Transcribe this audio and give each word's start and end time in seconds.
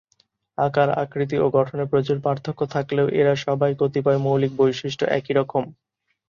আকার, 0.57 0.89
আকৃতি 1.03 1.37
ও 1.39 1.57
গঠনে 1.57 1.83
প্রচুর 1.85 2.17
পার্থক্য 2.21 2.61
থাকলেও 2.67 3.07
এরা 3.19 3.33
সবাই 3.45 3.71
কতিপয় 3.79 4.19
মৌলিক 4.19 4.51
বৈশিষ্ট্য 4.57 5.05
একই 5.17 5.33
রকম। 5.33 5.63